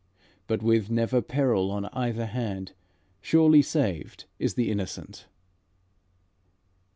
But 0.47 0.63
with 0.63 0.89
never 0.89 1.21
peril 1.21 1.69
on 1.69 1.85
either 1.93 2.25
hand, 2.25 2.71
Surely 3.21 3.61
saved 3.61 4.25
is 4.39 4.55
the 4.55 4.71
innocent." 4.71 5.27